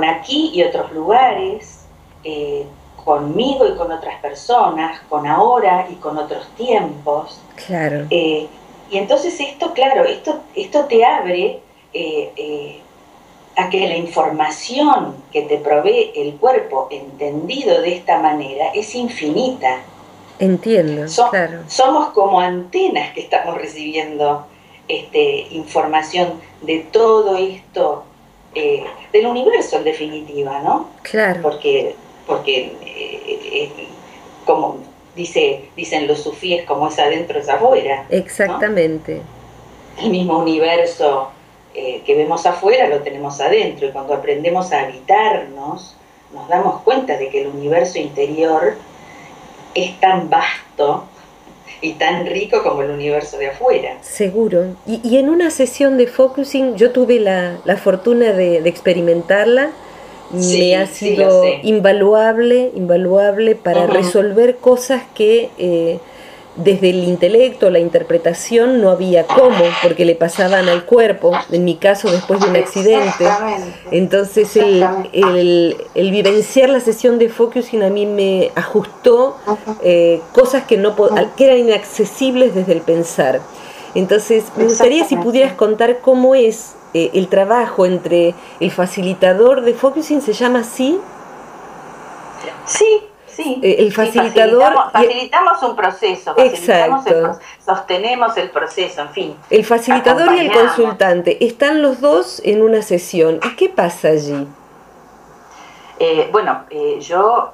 [0.08, 1.86] aquí y otros lugares,
[2.24, 2.66] eh,
[3.04, 7.40] conmigo y con otras personas, con ahora y con otros tiempos.
[7.68, 8.08] Claro.
[8.10, 8.48] Eh,
[8.90, 11.62] y entonces esto, claro, esto, esto te abre
[13.56, 19.80] a que la información que te provee el cuerpo entendido de esta manera es infinita.
[20.40, 21.60] Entiendo, claro.
[21.68, 24.46] Somos como antenas que estamos recibiendo
[24.88, 28.04] este, información de todo esto,
[28.54, 30.90] eh, del universo en definitiva, ¿no?
[31.04, 31.42] Claro.
[31.42, 31.96] Porque,
[32.28, 33.88] porque eh, eh,
[34.46, 34.78] como
[35.16, 38.06] dice, dicen los sufíes, como es adentro es afuera.
[38.10, 39.22] Exactamente.
[40.02, 41.30] El mismo universo
[41.74, 45.96] eh, que vemos afuera lo tenemos adentro y cuando aprendemos a habitarnos
[46.34, 48.76] nos damos cuenta de que el universo interior
[49.76, 51.06] es tan vasto
[51.82, 53.98] y tan rico como el universo de afuera.
[54.02, 54.76] Seguro.
[54.88, 59.70] Y, en una sesión de focusing yo tuve la, fortuna de, experimentarla.
[60.32, 66.00] me ha sido invaluable, invaluable para resolver cosas que eh,
[66.56, 71.76] desde el intelecto, la interpretación, no había cómo, porque le pasaban al cuerpo, en mi
[71.76, 73.26] caso después de un accidente.
[73.92, 79.38] Entonces el, el, vivenciar la sesión de focusing a mí me ajustó
[79.82, 80.96] eh, cosas que, no,
[81.36, 83.42] que eran inaccesibles desde el pensar.
[83.94, 89.74] Entonces me gustaría si pudieras contar cómo es eh, el trabajo entre el facilitador de
[89.74, 91.00] focusing, ¿se llama así?
[92.66, 93.02] Sí,
[93.36, 94.92] Sí, eh, el facilitador.
[94.94, 97.38] facilitamos, un proceso, exacto.
[97.66, 99.38] sostenemos el proceso, en fin.
[99.50, 103.42] El facilitador y el consultante están los dos en una sesión.
[103.44, 104.48] ¿Y qué pasa allí?
[106.00, 107.52] Eh, bueno, eh, yo,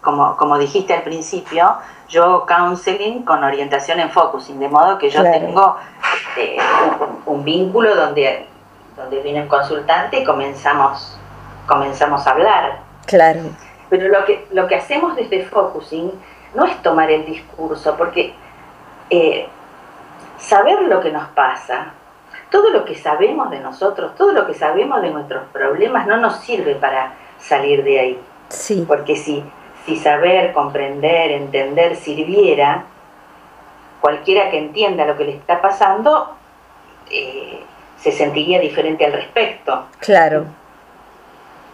[0.00, 1.76] como, como dijiste al principio,
[2.08, 5.76] yo counseling con orientación en focusing, de modo que yo tengo
[7.26, 8.46] un, vínculo donde,
[8.96, 11.16] donde viene el consultante y comenzamos,
[11.68, 12.80] comenzamos a hablar.
[13.06, 13.42] Claro.
[13.88, 16.10] Pero lo que, lo que hacemos desde Focusing
[16.54, 18.34] no es tomar el discurso, porque
[19.10, 19.46] eh,
[20.38, 21.92] saber lo que nos pasa,
[22.50, 26.36] todo lo que sabemos de nosotros, todo lo que sabemos de nuestros problemas no nos
[26.40, 28.20] sirve para salir de ahí.
[28.48, 28.84] Sí.
[28.86, 29.44] Porque si,
[29.84, 32.84] si saber, comprender, entender sirviera,
[34.00, 36.36] cualquiera que entienda lo que le está pasando
[37.10, 37.62] eh,
[37.98, 39.86] se sentiría diferente al respecto.
[40.00, 40.46] Claro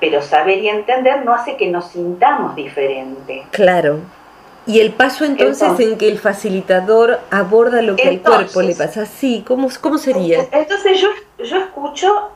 [0.03, 3.45] pero saber y entender no hace que nos sintamos diferente.
[3.53, 4.01] Claro.
[4.67, 9.07] Y el paso entonces, en que el facilitador aborda lo que al cuerpo le pasa,
[9.07, 10.49] sí, ¿cómo, cómo sería?
[10.51, 12.31] Entonces yo, yo escucho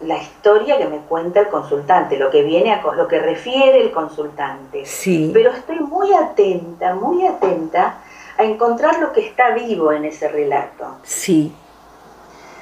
[0.00, 3.90] la historia que me cuenta el consultante, lo que viene a lo que refiere el
[3.90, 4.86] consultante.
[4.86, 5.30] Sí.
[5.34, 7.98] Pero estoy muy atenta, muy atenta
[8.38, 10.96] a encontrar lo que está vivo en ese relato.
[11.02, 11.52] Sí.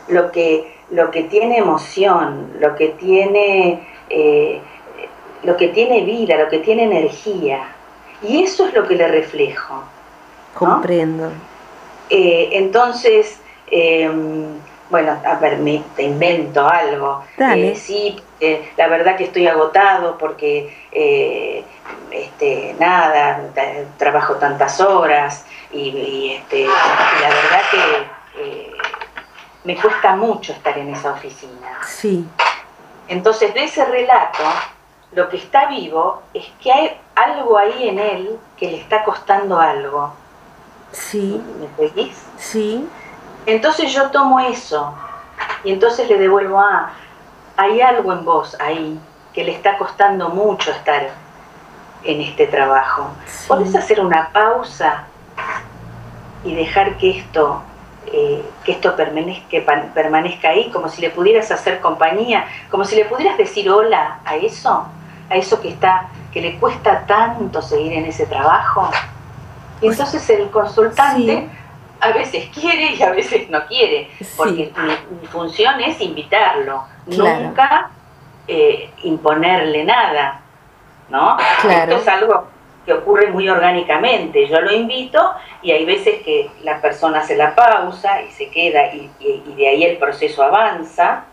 [0.09, 4.61] Lo que lo que tiene emoción, lo que tiene, eh,
[5.43, 7.69] lo que tiene vida, lo que tiene energía.
[8.23, 9.83] Y eso es lo que le reflejo.
[10.55, 11.31] Comprendo.
[12.09, 14.47] Eh, entonces, em,
[14.91, 17.25] bueno, a ver, me, te invento algo.
[17.37, 17.73] Dale.
[17.73, 18.17] Eh, sí,
[18.77, 20.71] la verdad que estoy agotado porque
[22.11, 23.41] este, nada,
[23.99, 28.07] trabajo tantas horas y, este, la verdad que eh,
[29.65, 31.79] me cuesta mucho estar en esa oficina.
[31.87, 32.27] Sí.
[33.09, 34.43] Entonces, de ese relato,
[35.13, 39.59] lo que está vivo es que hay algo ahí en él que le está costando
[39.59, 40.13] algo.
[40.93, 41.43] Sí.
[41.61, 42.17] ¿Me seguís?
[42.39, 42.89] Sí.
[43.47, 44.95] Entonces yo tomo eso
[45.65, 46.91] y entonces le devuelvo, ah,
[47.57, 48.99] hay algo en vos ahí
[49.33, 51.11] que le está costando mucho estar
[52.05, 53.09] en este trabajo.
[53.49, 55.05] ¿Podés hacer una pausa
[56.45, 57.63] y dejar que esto,
[58.13, 59.59] eh, que esto permanezca,
[59.95, 64.37] permanezca ahí, como si le pudieras hacer compañía, como si le pudieras decir hola a
[64.37, 64.87] eso,
[65.31, 68.91] a eso que está, que le cuesta tanto seguir en ese trabajo?
[69.81, 71.49] Y entonces el consultante
[72.01, 74.73] a veces quiere y a veces no quiere, porque
[75.21, 77.91] mi, función es invitarlo, nunca
[78.47, 80.41] eh, imponerle nada,
[81.09, 81.37] ¿no?
[81.39, 82.54] Esto es algo
[82.85, 87.55] que ocurre muy orgánicamente, yo lo invito y hay veces que la persona hace la
[87.55, 91.25] pausa y se queda y, y de ahí el proceso avanza,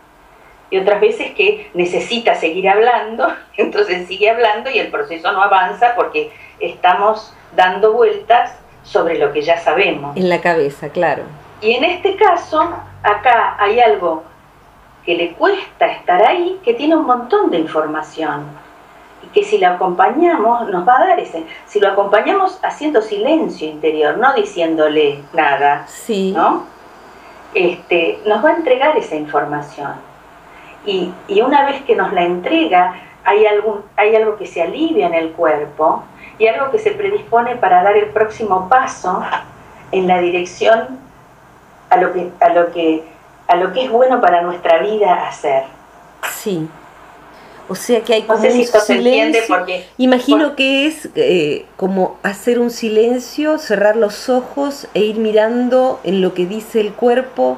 [0.71, 5.93] y otras veces que necesita seguir hablando, entonces sigue hablando y el proceso no avanza
[5.95, 10.15] porque estamos dando vueltas sobre lo que ya sabemos.
[10.17, 11.23] En la cabeza, claro.
[11.61, 14.23] Y en este caso, acá hay algo
[15.05, 18.47] que le cuesta estar ahí, que tiene un montón de información.
[19.23, 21.45] Y que si la acompañamos, nos va a dar ese.
[21.65, 26.33] Si lo acompañamos haciendo silencio interior, no diciéndole nada, sí.
[26.35, 26.65] ¿no?
[27.53, 29.93] Este, nos va a entregar esa información.
[30.85, 35.07] Y, y una vez que nos la entrega, hay, algún, hay algo que se alivia
[35.07, 36.03] en el cuerpo
[36.37, 39.23] y algo que se predispone para dar el próximo paso
[39.91, 40.99] en la dirección
[41.89, 43.03] a lo que, a lo que,
[43.47, 45.63] a lo que es bueno para nuestra vida hacer.
[46.29, 46.67] Sí.
[47.71, 49.65] O sea que hay como un silencio.
[49.97, 56.21] Imagino que es eh, como hacer un silencio, cerrar los ojos e ir mirando en
[56.21, 57.57] lo que dice el cuerpo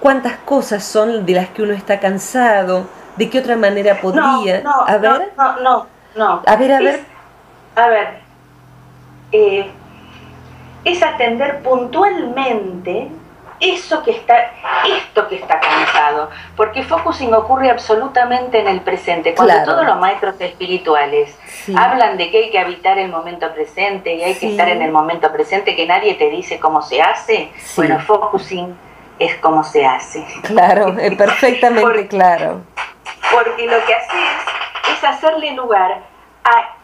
[0.00, 4.62] cuántas cosas son de las que uno está cansado, de qué otra manera podría.
[4.62, 5.32] No, a ver.
[5.36, 6.42] No, no, no.
[6.46, 7.00] A ver, a ver
[7.76, 8.08] a ver,
[9.32, 9.70] eh,
[10.84, 13.08] es atender puntualmente
[13.60, 14.52] eso que está,
[14.86, 19.34] esto que está cansado, porque focusing ocurre absolutamente en el presente.
[19.34, 21.38] Cuando todos los maestros espirituales
[21.76, 24.90] hablan de que hay que habitar el momento presente y hay que estar en el
[24.90, 28.74] momento presente, que nadie te dice cómo se hace, bueno, focusing
[29.18, 30.26] es cómo se hace.
[30.42, 32.62] Claro, es perfectamente claro.
[33.30, 36.00] Porque lo que haces es hacerle lugar
[36.44, 36.79] a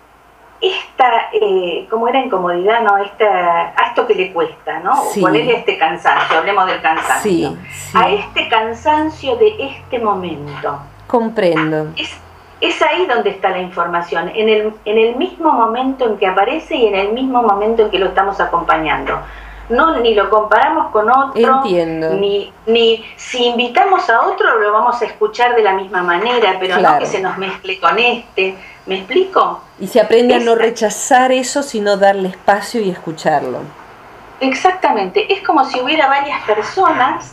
[0.60, 2.96] esta, eh, como era incomodidad, ¿no?
[2.98, 4.96] Esta, a esto que le cuesta, ¿no?
[5.12, 5.20] Sí.
[5.20, 7.56] Ponerle este cansancio, hablemos del cansancio.
[7.94, 10.78] A este cansancio de este momento.
[11.06, 11.88] Comprendo.
[11.96, 12.16] Es,
[12.60, 16.74] es ahí donde está la información, en el, en el mismo momento en que aparece
[16.76, 19.20] y en el mismo momento en que lo estamos acompañando.
[19.68, 22.14] No, ni lo comparamos con otro, Entiendo.
[22.14, 26.78] Ni, ni si invitamos a otro lo vamos a escuchar de la misma manera, pero
[26.78, 29.60] no que se nos mezcle con este ¿Me explico?
[29.80, 33.58] Y se aprende a no rechazar eso, sino darle espacio y escucharlo.
[34.40, 37.32] Exactamente, es como si hubiera varias personas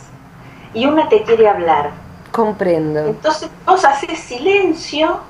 [0.72, 1.90] y una te quiere hablar.
[2.32, 3.06] Comprendo.
[3.06, 5.20] Entonces vos haces silencio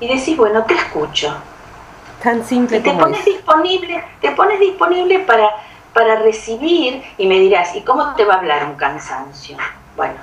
[0.00, 1.36] y decís, bueno, te escucho.
[2.22, 5.50] Tan simple y te pones disponible, te pones disponible para,
[5.92, 9.56] para recibir y me dirás, ¿y cómo te va a hablar un cansancio?
[9.96, 10.14] Bueno,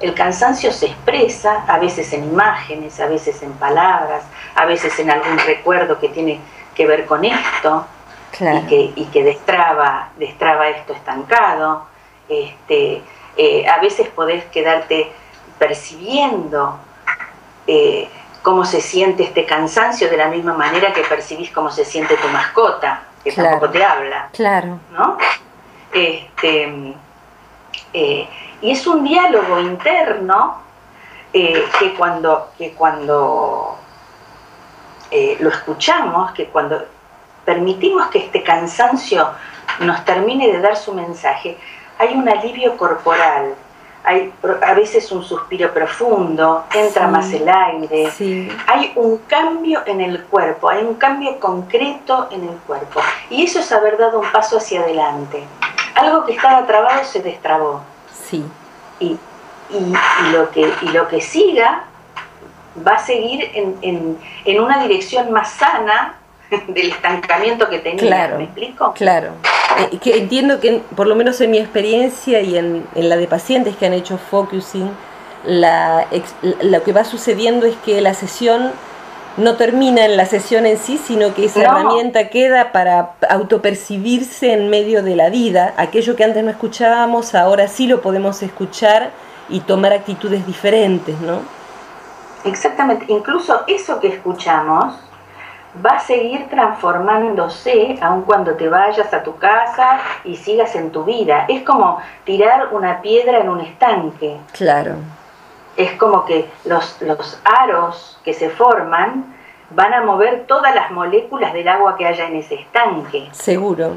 [0.00, 5.10] el cansancio se expresa a veces en imágenes, a veces en palabras, a veces en
[5.10, 6.40] algún recuerdo que tiene
[6.74, 7.86] que ver con esto
[8.38, 11.86] y, que, y que destraba, destraba esto estancado.
[12.28, 13.02] Este,
[13.36, 15.10] eh, a veces podés quedarte
[15.58, 16.78] percibiendo
[17.66, 18.10] eh,
[18.42, 22.28] cómo se siente este cansancio de la misma manera que percibís cómo se siente tu
[22.28, 24.28] mascota, que tampoco te habla.
[24.32, 24.78] Claro.
[24.92, 25.16] ¿no?
[25.92, 26.94] Este,
[27.94, 28.28] eh,
[28.60, 30.58] y es un diálogo interno
[31.32, 33.76] eh, que cuando, que cuando
[35.10, 36.84] eh, lo escuchamos, que cuando
[37.44, 39.28] permitimos que este cansancio
[39.80, 41.58] nos termine de dar su mensaje,
[41.98, 43.54] hay un alivio corporal,
[44.04, 48.10] hay a veces un suspiro profundo, entra más el aire,
[48.66, 53.00] hay un cambio en el cuerpo, hay un cambio concreto en el cuerpo.
[53.30, 55.42] Y eso es haber dado un paso hacia adelante.
[55.96, 57.82] Algo que estaba trabado se destrabó.
[58.28, 58.44] Sí.
[59.00, 59.16] Y,
[60.32, 61.84] lo, que, y lo que siga
[62.86, 66.14] va a seguir en, en, una dirección más sana
[66.68, 67.98] del estancamiento que tenía.
[67.98, 68.92] Claro, ¿Me explico?
[68.94, 69.32] Claro.
[69.78, 73.26] Eh, que entiendo que, por lo menos en mi experiencia y en, en la de
[73.26, 74.90] pacientes que han hecho focusing,
[75.44, 76.06] la,
[76.62, 78.72] lo que va sucediendo es que la sesión
[79.36, 84.70] no termina en la sesión en sí, sino que esa herramienta queda para autopercibirse en
[84.70, 85.74] medio de la vida.
[85.76, 89.10] Aquello que antes no escuchábamos, ahora sí lo podemos escuchar
[89.48, 91.40] y tomar actitudes diferentes, ¿no?
[92.44, 94.94] Exactamente, incluso eso que escuchamos
[95.84, 101.04] va a seguir transformándose aun cuando te vayas a tu casa y sigas en tu
[101.04, 101.44] vida.
[101.48, 104.38] Es como tirar una piedra en un estanque.
[104.52, 104.94] Claro.
[105.76, 109.36] Es como que los, los aros que se forman
[109.70, 113.28] van a mover todas las moléculas del agua que haya en ese estanque.
[113.32, 113.94] Seguro.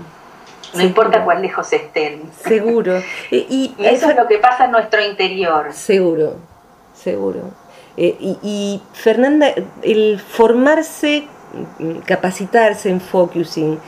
[0.74, 2.30] No importa cuán lejos estén.
[2.44, 3.02] Seguro.
[3.32, 5.74] Y, eso es lo que pasa en nuestro interior.
[5.74, 6.36] Seguro,
[6.94, 7.40] seguro.
[7.98, 9.48] Eh, y, Fernanda,
[9.82, 11.28] el formarse,
[12.06, 13.80] capacitarse en focusing,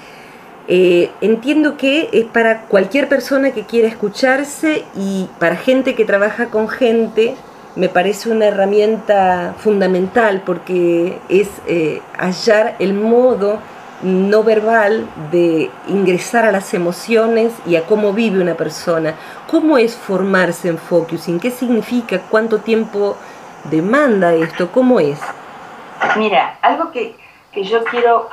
[0.68, 6.48] eh, entiendo que es para cualquier persona que quiera escucharse y para gente que trabaja
[6.48, 7.36] con gente,
[7.76, 13.60] me parece una herramienta fundamental porque es eh, hallar el modo
[14.02, 19.14] no verbal de ingresar a las emociones y a cómo vive una persona.
[19.50, 21.40] ¿Cómo es formarse en focusing?
[21.40, 22.20] ¿Qué significa?
[22.30, 23.16] ¿Cuánto tiempo
[23.66, 24.72] demanda esto?
[24.72, 25.20] ¿Cómo es?
[26.18, 27.16] Mira, algo que,
[27.54, 28.28] yo quiero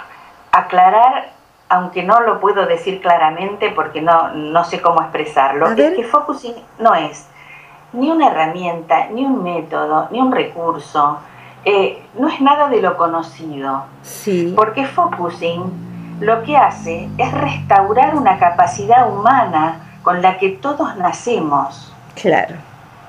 [0.52, 1.32] aclarar,
[1.68, 6.54] aunque no lo puedo decir claramente porque no, no sé cómo expresarlo, es que focusing
[6.78, 7.26] no es
[7.92, 11.18] ni una herramienta, ni un método, ni un recurso,
[11.64, 13.84] eh, no es nada de lo conocido.
[14.02, 14.52] Sí.
[14.56, 21.92] Porque focusing lo que hace es restaurar una capacidad humana con la que todos nacemos.
[22.14, 22.56] Claro.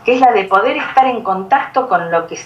[0.05, 2.37] Que es la de poder estar en contacto con lo que,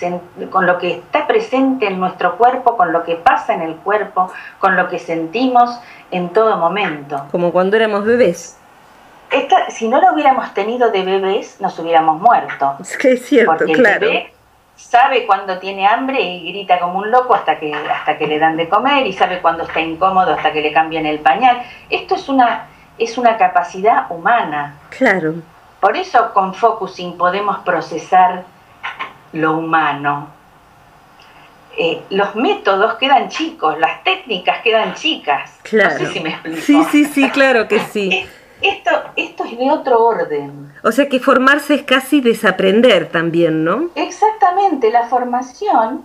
[0.50, 4.32] con lo que está presente en nuestro cuerpo, con lo que pasa en el cuerpo,
[4.60, 5.80] con lo que sentimos
[6.12, 7.26] en todo momento.
[7.32, 8.58] Como cuando éramos bebés.
[9.70, 12.76] Si no lo hubiéramos tenido de bebés, nos hubiéramos muerto.
[12.80, 14.08] Es que es cierto, Porque claro
[14.76, 18.58] sabe cuando tiene hambre y grita como un loco hasta que, hasta que le dan
[18.58, 21.62] de comer y sabe cuando está incómodo hasta que le cambian el pañal.
[21.90, 22.68] Esto es una,
[22.98, 24.76] es una capacidad humana.
[24.90, 25.36] Claro.
[25.80, 28.44] Por eso con focusing podemos procesar
[29.34, 30.30] lo humano.
[31.76, 35.60] Eh, los métodos quedan chicos, las técnicas quedan chicas.
[35.64, 35.94] Claro.
[35.94, 36.62] No sé si me explico.
[36.62, 38.28] Sí, sí, sí, claro que sí.
[38.64, 40.74] esto, esto es de otro orden.
[40.84, 43.90] O sea que formarse es casi desaprender también, ¿no?
[43.96, 46.04] Exactamente, la formación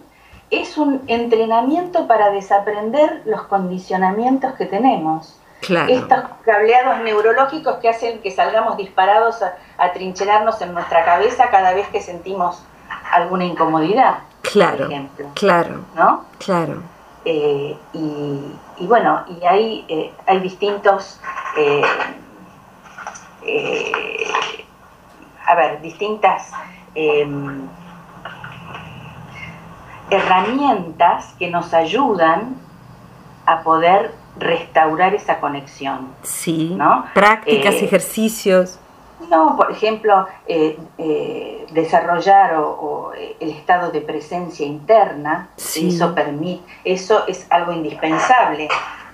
[0.50, 5.38] es un entrenamiento para desaprender los condicionamientos que tenemos.
[5.60, 5.92] Claro.
[5.92, 11.88] Estos cableados neurológicos que hacen que salgamos disparados a, trincherarnos en nuestra cabeza cada vez
[11.88, 12.62] que sentimos
[13.12, 14.18] alguna incomodidad.
[14.42, 14.78] Claro.
[14.78, 15.26] Por ejemplo.
[15.34, 15.84] Claro.
[15.96, 16.24] ¿No?
[16.38, 16.82] Claro.
[17.24, 21.20] Eh, y, bueno, y hay, eh, hay distintos
[21.56, 21.82] eh,
[23.48, 24.64] eh,
[25.46, 26.50] a ver, distintas
[26.94, 27.66] em,
[30.10, 32.56] herramientas que nos ayudan
[33.46, 36.08] a poder restaurar esa conexión.
[36.22, 37.06] Sí, ¿no?
[37.14, 38.78] prácticas, eh, ejercicios.
[39.30, 40.78] No, por ejemplo, eh,
[41.72, 42.54] desarrollar
[43.40, 48.68] el estado de presencia interna, eso, permite, eso es algo indispensable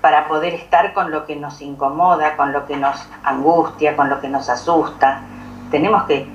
[0.05, 4.21] para poder estar con lo que nos incomoda, con lo que nos angustia, con lo
[4.21, 5.23] que nos asusta.
[5.71, 6.27] Tenemos que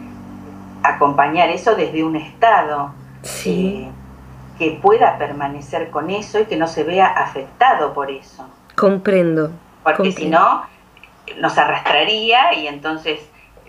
[0.81, 2.91] acompañar eso desde un estado
[3.45, 3.87] eh,
[4.57, 8.43] que pueda permanecer con eso y que no se vea afectado por eso.
[8.75, 9.51] Comprendo.
[9.83, 10.63] Porque si no,
[11.37, 13.19] nos arrastraría y entonces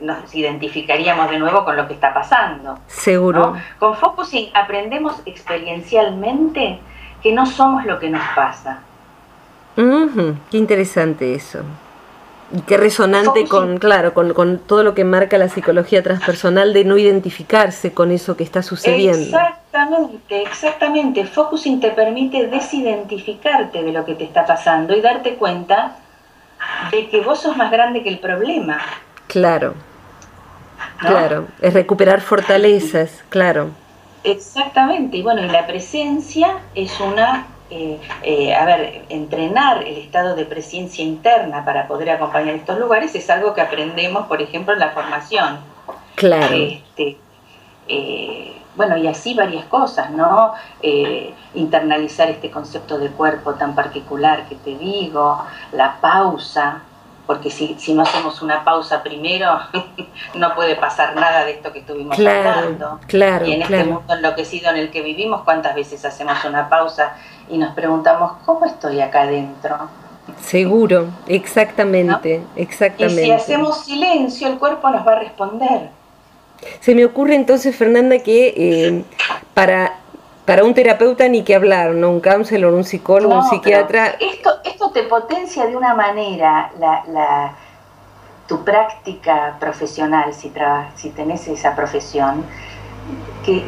[0.00, 2.78] nos identificaríamos de nuevo con lo que está pasando.
[2.86, 3.52] Seguro.
[3.78, 6.80] Con focusing aprendemos experiencialmente
[7.22, 8.84] que no somos lo que nos pasa
[10.50, 11.60] qué interesante eso.
[12.52, 16.98] Y qué resonante con, claro, con, todo lo que marca la psicología transpersonal de no
[16.98, 19.38] identificarse con eso que está sucediendo.
[19.38, 21.24] Exactamente, exactamente.
[21.26, 25.96] Focusing te permite desidentificarte de lo que te está pasando y darte cuenta
[26.90, 28.80] de que vos sos más grande que el problema.
[29.28, 29.74] Claro,
[30.98, 31.46] claro.
[31.60, 33.70] Es recuperar fortalezas, claro.
[34.24, 35.18] Exactamente.
[35.18, 40.44] Y bueno, y la presencia es una eh, eh, a ver, entrenar el estado de
[40.44, 44.90] presencia interna para poder acompañar estos lugares es algo que aprendemos, por ejemplo, en la
[44.90, 45.60] formación.
[46.16, 46.52] Claro.
[46.52, 47.16] Este,
[47.86, 50.52] eh, bueno, y así varias cosas, ¿no?
[51.54, 56.82] internalizar este concepto de cuerpo tan particular que te digo, la pausa,
[57.30, 59.60] porque si, si no hacemos una pausa primero,
[60.34, 62.98] no puede pasar nada de esto que estuvimos hablando.
[63.06, 67.14] Claro, y en este mundo enloquecido en el que vivimos, ¿cuántas veces hacemos una pausa
[67.48, 69.76] y nos preguntamos, ¿cómo estoy acá adentro?
[70.42, 73.22] Seguro, exactamente, exactamente.
[73.22, 75.88] Y si hacemos silencio, el cuerpo nos va a responder.
[76.80, 79.04] Se me ocurre entonces, Fernanda, que eh,
[79.54, 80.00] para,
[80.50, 82.10] para un terapeuta ni que hablar, ¿no?
[82.10, 84.16] Un counselor, un psicólogo, un psiquiatra.
[84.18, 87.54] Esto, esto te potencia de una manera la, la
[88.50, 90.52] tu práctica profesional, si,
[90.96, 92.44] si tenés esa profesión,
[93.44, 93.64] que,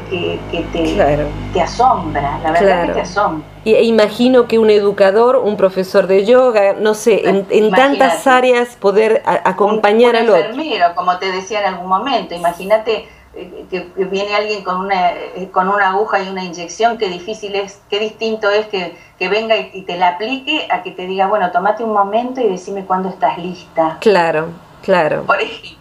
[1.53, 3.47] te, asombra, la verdad que te asombra.
[3.65, 8.77] Y e imagino que un educador, un profesor de yoga, no sé, en, tantas áreas
[8.77, 10.41] poder acompañar al otro.
[10.41, 15.69] enfermero, como te decía en algún momento, imagínate que, viene alguien con una, eh, con
[15.69, 18.97] una aguja y una inyección, qué difícil es, qué distinto es que,
[19.29, 22.49] venga y, y, te la aplique a que te diga, bueno, tomate un momento y
[22.49, 23.99] decime cuándo estás lista.
[24.01, 24.49] Claro,
[24.83, 25.25] Claro.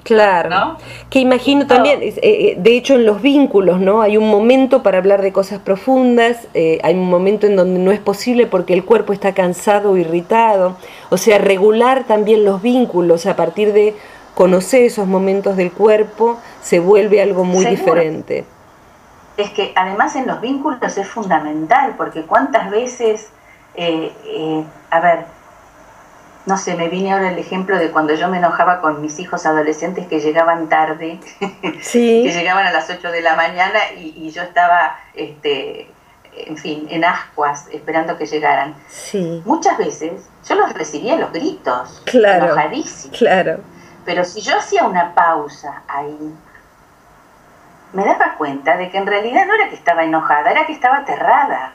[0.04, 0.78] claro.
[1.10, 4.02] Que imagino también, eh, eh, de hecho en los vínculos, ¿no?
[4.02, 7.92] Hay un momento para hablar de cosas profundas, eh, hay un momento en donde no
[7.92, 10.78] es posible porque el cuerpo está cansado o irritado.
[11.10, 13.96] O sea, regular también los vínculos a partir de
[14.36, 18.46] conocer esos momentos del cuerpo se vuelve algo muy diferente.
[19.38, 23.30] Es que además en los vínculos es fundamental porque cuántas veces,
[24.90, 25.26] a ver,
[26.46, 29.46] no sé, me viene ahora el ejemplo de cuando yo me enojaba con mis hijos
[29.46, 31.20] adolescentes que llegaban tarde,
[31.92, 35.90] que llegaban a las 8 de la mañana y, yo estaba, este,
[36.34, 38.76] en fin, en ascuas, esperando que llegaran.
[38.88, 39.42] Sí.
[39.46, 43.18] Muchas veces yo los recibía los gritos, claro, enojadísimos.
[43.18, 43.60] Claro.
[44.06, 46.36] Pero si yo hacía una pausa ahí,
[47.94, 50.98] me daba cuenta de que en realidad no era que estaba enojada, era que estaba
[50.98, 51.74] aterrada.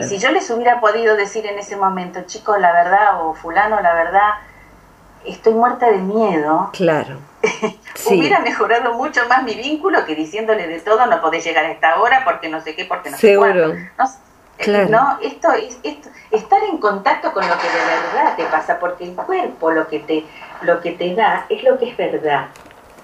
[0.00, 3.80] Y si yo les hubiera podido decir en ese momento, chicos, la verdad, o fulano,
[3.80, 4.34] la verdad,
[5.24, 6.70] estoy muerta de miedo.
[6.72, 7.18] Claro.
[8.06, 12.00] hubiera mejorado mucho más mi vínculo que diciéndole de todo, no podés llegar a esta
[12.00, 13.74] hora porque no sé qué, porque no Seguro.
[13.74, 14.14] sé cuánto.
[14.68, 18.78] No, no esto es esto, estar en contacto con lo que de verdad te pasa,
[18.78, 20.24] porque el cuerpo lo que te,
[20.64, 22.46] lo que te da es lo que es verdad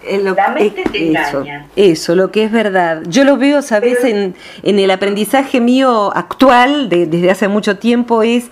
[0.03, 1.67] la mente te eso, engaña.
[1.77, 3.03] Eso, lo que es verdad.
[3.07, 8.51] Yo lo veo, sabes, en, en el aprendizaje mío actual, desde hace mucho tiempo, es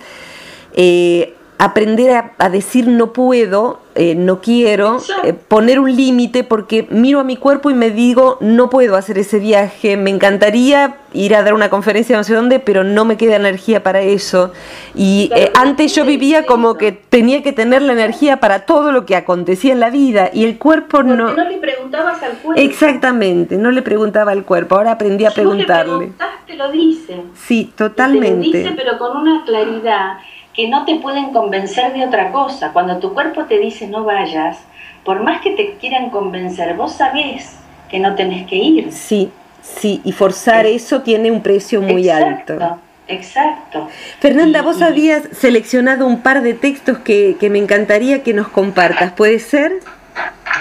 [0.73, 7.19] eh, aprender a, decir no puedo, eh, no quiero, eh, poner un límite porque miro
[7.19, 11.43] a mi cuerpo y me digo no puedo hacer ese viaje, me encantaría ir a
[11.43, 14.53] dar una conferencia no sé dónde, pero no me queda energía para eso.
[14.95, 19.05] Y eh, antes yo vivía como que tenía que tener la energía para todo lo
[19.05, 21.33] que acontecía en la vida y el cuerpo no...
[21.33, 22.61] no le preguntabas al cuerpo.
[22.61, 26.13] Exactamente, no le preguntaba al cuerpo, ahora aprendí a preguntarle.
[26.47, 27.21] te lo dice.
[27.35, 28.49] Sí, totalmente.
[28.49, 30.19] Te lo dice pero con una claridad
[30.53, 32.71] que no te pueden convencer de otra cosa.
[32.73, 34.57] Cuando tu cuerpo te dice no vayas,
[35.03, 37.55] por más que te quieran convencer, vos sabés
[37.89, 38.91] que no tenés que ir.
[38.91, 39.31] Sí,
[39.61, 42.79] sí, y forzar eso tiene un precio muy alto.
[43.07, 43.89] Exacto.
[44.19, 49.39] Fernanda, vos habías seleccionado un par de textos que, me encantaría que nos compartas, ¿puede
[49.39, 49.79] ser?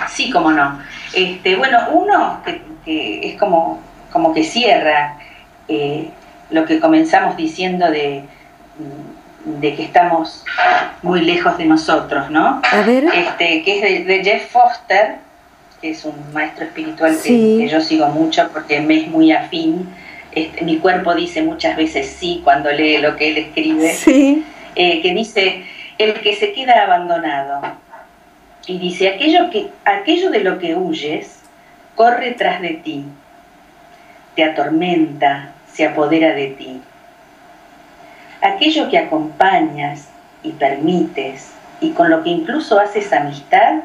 [0.08, 0.78] Sí, cómo no.
[1.12, 2.40] Este, bueno, uno
[2.84, 3.80] que, es como,
[4.10, 5.18] como que cierra
[5.68, 6.08] eh,
[6.50, 8.24] lo que comenzamos diciendo de
[9.44, 10.44] de que estamos
[11.02, 12.60] muy lejos de nosotros, ¿no?
[12.70, 13.04] A ver.
[13.14, 15.16] Este, que es de, Jeff Foster,
[15.80, 19.88] que es un maestro espiritual que, yo sigo mucho porque me es muy afín.
[20.32, 23.94] Este, mi cuerpo dice muchas veces sí cuando lee lo que él escribe.
[23.94, 24.44] Sí.
[24.74, 25.64] Eh, que dice,
[25.98, 27.60] el que se queda abandonado.
[28.66, 31.40] Y dice, aquello, que, aquello de lo que huyes
[31.94, 33.04] corre tras de ti,
[34.36, 36.80] te atormenta, se apodera de ti
[38.40, 40.08] aquello que acompañas
[40.42, 43.80] y permites y con lo que incluso haces amistad,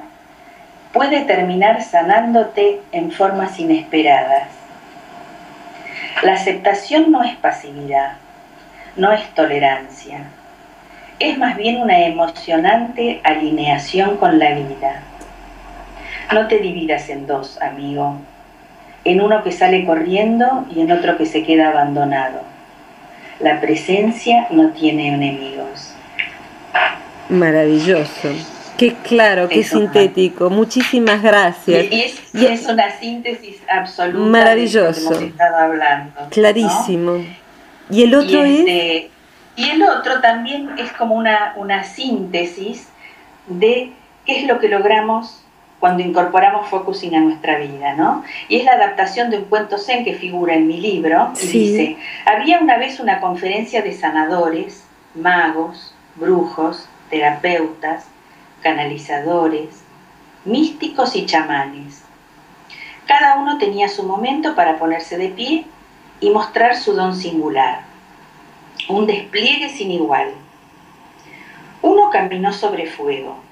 [0.91, 4.47] puede terminar sanándote en formas inesperadas.
[6.21, 8.13] La aceptación no es pasividad,
[8.95, 10.25] no es tolerancia,
[11.19, 15.01] es más bien una emocionante alineación con la vida.
[16.31, 18.17] No te dividas en dos, amigo,
[19.03, 22.52] en uno que sale corriendo y en otro que se queda abandonado
[23.39, 25.93] la presencia no tiene enemigos.
[27.29, 28.29] Maravilloso.
[28.77, 30.49] Qué claro, qué sintético.
[30.49, 31.85] Muchísimas gracias.
[31.91, 34.29] Y es, una síntesis absoluta.
[34.29, 35.09] Maravilloso.
[35.09, 36.13] De hemos estado hablando.
[36.29, 37.23] Clarísimo.
[37.89, 38.59] Y el otro es.
[38.59, 39.09] Este,
[39.55, 42.87] y el otro también es como una, una síntesis
[43.47, 43.91] de
[44.25, 45.42] qué es lo que logramos
[45.83, 48.23] cuando incorporamos focusing a nuestra vida, ¿no?
[48.47, 51.97] Y es la adaptación de un cuento zen que figura en mi libro y dice,
[52.25, 58.05] había una vez una conferencia de sanadores, magos, brujos, terapeutas,
[58.61, 59.83] canalizadores,
[60.45, 62.05] místicos y chamanes.
[63.05, 65.65] Cada uno tenía su momento para ponerse de pie
[66.21, 67.81] y mostrar su don singular,
[68.87, 70.29] un despliegue sin igual.
[71.81, 73.42] Uno caminó sobre fuego,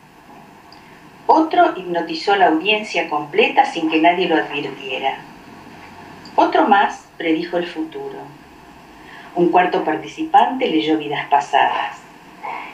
[1.31, 5.19] otro hipnotizó la audiencia completa sin que nadie lo advirtiera.
[6.35, 8.19] Otro más predijo el futuro.
[9.35, 11.97] Un cuarto participante leyó vidas pasadas.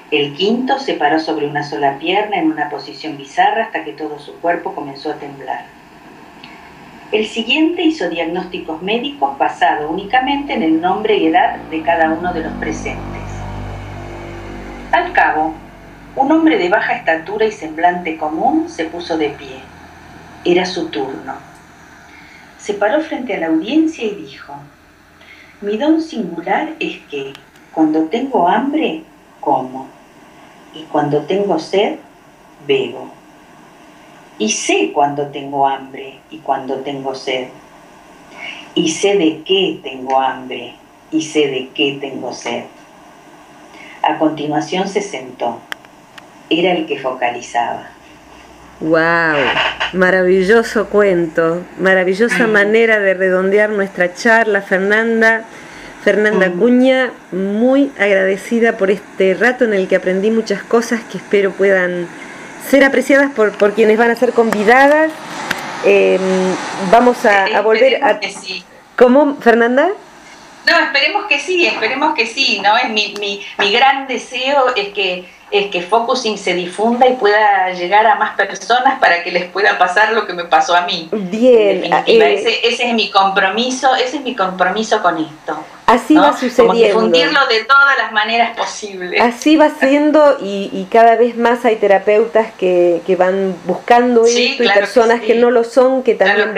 [0.10, 4.18] El quinto se paró sobre una sola pierna en una posición bizarra hasta que todo
[4.18, 5.66] su cuerpo comenzó a temblar.
[7.12, 12.34] El siguiente hizo diagnósticos médicos basado únicamente en el nombre y edad de cada uno
[12.34, 13.22] de los presentes.
[14.92, 15.54] Al cabo,
[16.18, 19.60] un hombre de baja estatura y semblante común se puso de pie.
[20.44, 21.36] Era su turno.
[22.58, 24.56] Se paró frente a la audiencia y dijo,
[25.62, 27.34] mi don singular es que
[27.72, 29.04] cuando tengo hambre,
[29.40, 29.90] como,
[30.74, 32.00] y cuando tengo sed,
[32.66, 33.12] bebo.
[34.40, 37.50] Y sé cuando tengo hambre y cuando tengo sed.
[38.74, 40.74] Y sé de qué tengo hambre
[41.12, 42.64] y sé de qué tengo sed.
[44.02, 45.60] A continuación se sentó
[46.50, 47.88] era el que focalizaba.
[48.80, 49.38] ¡Wow!
[49.94, 55.46] Maravilloso cuento, maravillosa manera de redondear nuestra charla, Fernanda.
[56.04, 56.60] Fernanda mm.
[56.60, 62.08] Cuña, muy agradecida por este rato en el que aprendí muchas cosas que espero puedan
[62.70, 65.12] ser apreciadas por, por quienes van a ser convidadas.
[65.84, 66.22] Em,
[66.92, 68.20] vamos a, eh, volver a...
[68.96, 69.90] ¿Cómo, Fernanda?
[70.68, 72.78] No, esperemos que sí, esperemos que sí, ¿no?
[72.78, 77.72] Es mi, mi, mi gran deseo es que es que Focusing se difunda y pueda
[77.72, 81.08] llegar a más personas para que les pueda pasar lo que me pasó a mí.
[81.12, 81.86] Bien.
[82.06, 85.58] Eh, ese, es mi compromiso, ese es mi compromiso con esto.
[85.86, 86.74] Así va sucediendo.
[86.74, 89.22] Como difundirlo de todas las maneras posibles.
[89.22, 95.22] Así va siendo y, cada vez más hay terapeutas que, van buscando esto y personas
[95.22, 96.54] que, no lo son que también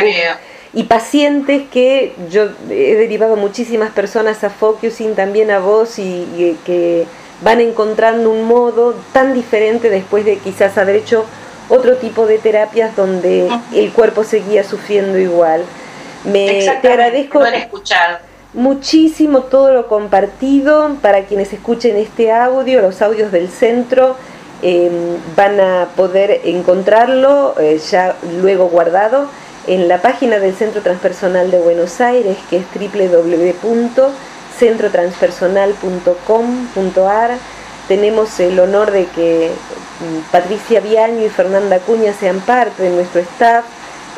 [0.74, 7.08] y pacientes que yo he derivado muchísimas personas a Focusing, también a vos y que
[7.42, 11.26] van encontrando un modo tan diferente después de quizás haber hecho
[11.70, 15.64] otro tipo de terapias donde el cuerpo seguía sufriendo igual.
[16.26, 17.42] Me, te agradezco
[18.54, 24.16] muchísimo todo lo compartido para quienes escuchen este audio, los audios del centro.
[24.62, 29.30] Em, van a poder encontrarlo eh, ya luego guardado
[29.70, 34.10] en la página del Centro Transpersonal de Buenos Aires, que es www
[34.60, 37.38] centrotranspersonal.com.ar.
[37.88, 43.22] Tenemos el honor de que mm, Patricia Viaño y Fernanda Cuña sean parte de nuestro
[43.22, 43.66] staff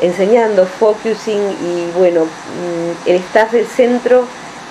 [0.00, 4.26] enseñando focusing y bueno, mm, el staff del centro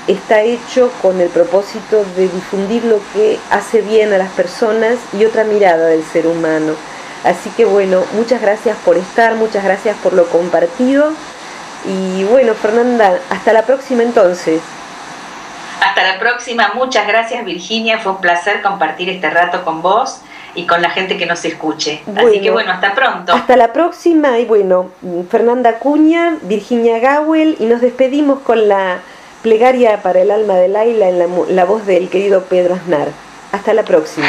[0.08, 5.24] está hecho con el propósito de difundir lo que hace bien a las personas y
[5.26, 6.74] otra mirada del ser humano.
[7.24, 11.12] Así que bueno, muchas gracias por estar, muchas gracias por lo compartido
[11.86, 14.62] y bueno, Fernanda, hasta la próxima entonces.
[15.82, 16.72] Hasta la próxima.
[16.76, 18.00] Muchas gracias Virginia.
[18.00, 20.22] Fue un placer compartir este rato con vos
[20.54, 22.04] y con la gente que nos escuche.
[22.16, 23.34] Así que bueno, hasta pronto.
[23.34, 24.92] Hasta la próxima y bueno,
[25.30, 29.00] Fernanda Cuña, Virginia Gawel y nos despedimos con la
[29.42, 33.08] plegaria para el alma de Laila en la, la voz del querido Pedro Aznar.
[33.52, 34.28] Hasta la próxima.